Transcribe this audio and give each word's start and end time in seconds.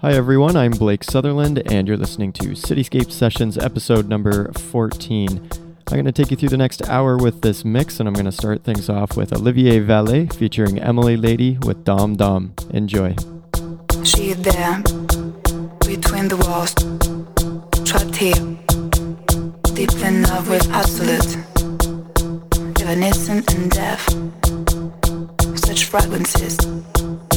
Hi, 0.00 0.12
everyone. 0.12 0.56
I'm 0.56 0.70
Blake 0.70 1.02
Sutherland, 1.02 1.60
and 1.66 1.88
you're 1.88 1.96
listening 1.96 2.32
to 2.34 2.50
Cityscape 2.50 3.10
Sessions 3.10 3.58
episode 3.58 4.08
number 4.08 4.52
14. 4.52 5.28
I'm 5.88 5.94
going 5.94 6.04
to 6.04 6.12
take 6.12 6.30
you 6.30 6.36
through 6.36 6.50
the 6.50 6.56
next 6.56 6.88
hour 6.88 7.16
with 7.16 7.40
this 7.40 7.64
mix, 7.64 7.98
and 7.98 8.08
I'm 8.08 8.14
going 8.14 8.26
to 8.26 8.32
start 8.32 8.62
things 8.62 8.88
off 8.88 9.16
with 9.16 9.32
Olivier 9.32 9.80
Valles 9.80 10.36
featuring 10.36 10.78
Emily 10.78 11.16
Lady 11.16 11.58
with 11.62 11.82
Dom 11.82 12.14
Dom. 12.14 12.54
Enjoy. 12.70 13.16
She 14.04 14.34
there, 14.34 14.82
between 15.80 16.28
the 16.28 16.36
walls, 16.46 16.74
trapped 17.84 18.16
here, 18.16 18.34
deep 19.74 19.92
in 20.04 20.22
love 20.22 20.48
with 20.48 20.70
absolute, 20.70 21.36
evanescent 22.80 23.52
and 23.54 23.70
deaf. 23.70 25.07
Such 25.56 25.84
fragrances, 25.84 26.56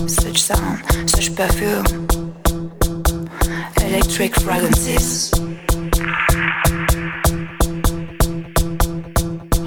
such 0.08 0.42
sound, 0.42 1.10
such 1.10 1.36
perfume 1.36 2.08
electric 3.92 4.34
fragrances. 4.40 5.32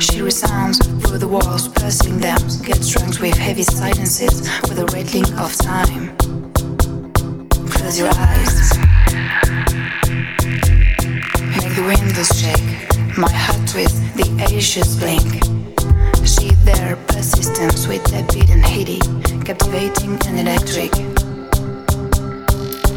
She 0.01 0.23
resounds 0.23 0.79
through 1.03 1.19
the 1.19 1.29
walls, 1.29 1.69
piercing 1.69 2.19
them, 2.19 2.39
gets 2.62 2.89
drunk 2.91 3.20
with 3.20 3.37
heavy 3.37 3.65
silences, 3.65 4.48
with 4.62 4.79
a 4.79 4.87
rattling 4.87 5.31
of 5.34 5.55
time. 5.56 6.17
Close 7.69 7.98
your 7.98 8.11
eyes. 8.15 8.75
Make 11.05 11.77
the 11.77 11.85
windows 11.85 12.33
shake, 12.33 13.19
my 13.19 13.31
heart 13.31 13.69
twist, 13.69 14.01
the 14.17 14.25
ashes 14.41 14.97
blink. 14.97 15.45
She 16.25 16.55
there, 16.65 16.97
persistent, 17.09 17.77
sweet, 17.77 18.03
beat 18.33 18.49
and 18.49 18.65
heady, 18.65 19.01
captivating 19.45 20.17
and 20.25 20.41
electric. 20.41 20.93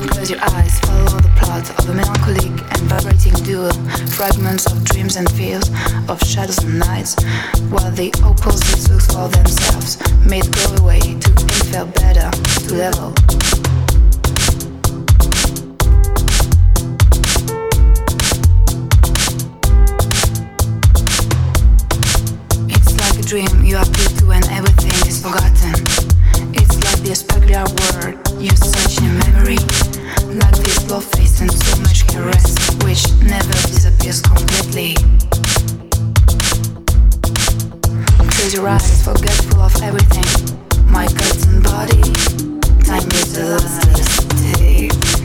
Close 0.08 0.30
your 0.32 0.40
eyes, 0.40 0.80
follow 0.80 1.20
the 1.20 1.34
plot 1.36 1.70
of 1.80 1.90
a 1.90 1.94
melancholic 1.94 2.56
and 2.72 2.82
vibrating 2.88 3.34
duo. 3.44 3.72
Fragments 4.16 4.72
of 4.72 4.86
dreams 4.86 5.18
and 5.18 5.30
fears, 5.32 5.70
of 6.08 6.24
shadows 6.24 6.64
and 6.64 6.80
nights, 6.80 7.22
while 7.68 7.92
the 7.92 8.14
opposites 8.24 8.88
look 8.88 9.04
for 9.04 9.28
themselves, 9.28 10.00
made 10.26 10.48
go 10.56 10.76
away 10.82 11.02
to 11.02 11.32
infer 11.44 11.84
better, 11.84 12.32
to 12.68 12.74
level. 12.74 13.14
Dream 23.28 23.62
you 23.62 23.76
appear 23.76 24.08
to 24.08 24.26
when 24.26 24.44
everything 24.52 24.96
is 25.06 25.22
forgotten. 25.22 25.76
It's 26.56 26.76
like 26.80 27.04
the 27.04 27.12
specular 27.12 27.68
word 27.92 28.16
you 28.40 28.56
search 28.56 29.04
in 29.04 29.20
memory. 29.20 29.60
Like 30.32 30.56
this 30.64 30.90
love 30.90 31.04
face 31.04 31.42
and 31.42 31.52
so 31.52 31.76
much 31.82 32.08
caress, 32.08 32.56
which 32.86 33.04
never 33.28 33.52
disappears 33.68 34.22
completely. 34.22 34.96
Close 38.32 38.54
your 38.54 38.70
eyes, 38.70 39.04
forgetful 39.04 39.60
of 39.60 39.76
everything. 39.84 40.32
My 40.90 41.04
and 41.04 41.64
body, 41.64 42.02
time 42.88 43.12
is 43.12 43.34
the 43.36 45.17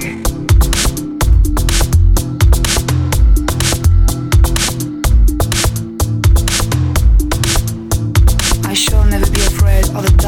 of 9.95 10.03
the 10.05 10.22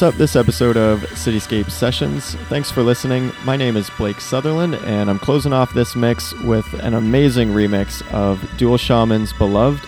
wraps 0.00 0.14
up 0.14 0.18
this 0.18 0.36
episode 0.36 0.78
of 0.78 1.00
Cityscape 1.10 1.70
Sessions. 1.70 2.34
Thanks 2.48 2.70
for 2.70 2.82
listening. 2.82 3.32
My 3.44 3.54
name 3.56 3.76
is 3.76 3.90
Blake 3.98 4.18
Sutherland, 4.18 4.76
and 4.76 5.10
I'm 5.10 5.18
closing 5.18 5.52
off 5.52 5.74
this 5.74 5.94
mix 5.94 6.32
with 6.40 6.72
an 6.82 6.94
amazing 6.94 7.50
remix 7.50 8.00
of 8.10 8.42
Dual 8.56 8.78
Shaman's 8.78 9.34
Beloved. 9.34 9.86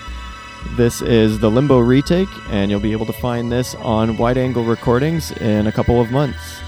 This 0.77 1.01
is 1.01 1.39
the 1.39 1.51
Limbo 1.51 1.79
retake, 1.79 2.29
and 2.51 2.71
you'll 2.71 2.81
be 2.81 2.93
able 2.93 3.07
to 3.07 3.13
find 3.15 3.51
this 3.51 3.75
on 3.77 4.19
Wide 4.19 4.37
Angle 4.37 4.65
Recordings 4.65 5.31
in 5.39 5.67
a 5.67 5.73
couple 5.73 5.99
of 5.99 6.11
months. 6.11 6.61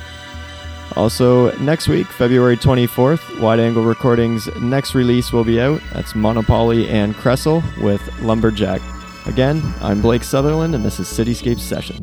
Also, 0.96 1.54
next 1.58 1.86
week, 1.86 2.06
February 2.06 2.56
24th, 2.56 3.40
Wide 3.40 3.60
Angle 3.60 3.84
Recordings' 3.84 4.48
next 4.56 4.94
release 4.94 5.32
will 5.32 5.44
be 5.44 5.60
out. 5.60 5.82
That's 5.92 6.14
Monopoly 6.14 6.88
and 6.88 7.14
Kressel 7.14 7.62
with 7.82 8.00
Lumberjack. 8.22 8.80
Again, 9.26 9.62
I'm 9.82 10.00
Blake 10.00 10.24
Sutherland, 10.24 10.74
and 10.74 10.84
this 10.84 10.98
is 10.98 11.08
Cityscape 11.08 11.60
Sessions. 11.60 11.93